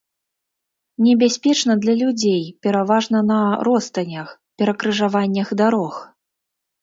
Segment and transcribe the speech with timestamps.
[1.07, 4.27] Небяспечна для людзей, пераважна на ростанях,
[4.61, 5.93] перакрыжаваннях дарог.